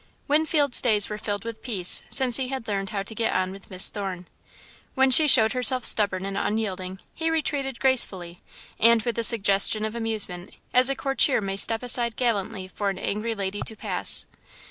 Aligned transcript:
Winfield's 0.27 0.81
days 0.81 1.09
were 1.09 1.17
filled 1.19 1.45
with 1.45 1.61
peace, 1.61 2.01
since 2.09 2.37
he 2.37 2.47
had 2.47 2.67
learned 2.67 2.89
how 2.89 3.03
to 3.03 3.13
get 3.13 3.35
on 3.35 3.51
with 3.51 3.69
Miss 3.69 3.87
Thorne. 3.87 4.27
When 4.95 5.11
she 5.11 5.27
showed 5.27 5.53
herself 5.53 5.85
stubborn 5.85 6.25
and 6.25 6.35
unyielding, 6.35 6.99
he 7.13 7.29
retreated 7.29 7.79
gracefully, 7.79 8.41
and 8.79 9.03
with 9.03 9.19
a 9.19 9.23
suggestion 9.23 9.85
of 9.85 9.95
amusement, 9.95 10.55
as 10.73 10.89
a 10.89 10.95
courtier 10.95 11.39
may 11.39 11.55
step 11.55 11.83
aside 11.83 12.15
gallantly 12.15 12.67
for 12.67 12.89
an 12.89 12.97
angry 12.97 13.35
lady 13.35 13.61
to 13.61 13.75
pass. 13.75 14.25